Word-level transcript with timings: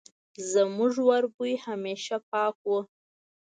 زموږ 0.51 0.93
وربوی 1.07 1.53
همېشه 1.65 2.15
پاک 2.31 2.55
وو 2.67 2.79